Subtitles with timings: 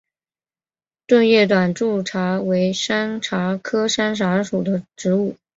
[1.05, 5.35] 钝叶短柱茶为山茶科山茶属的植物。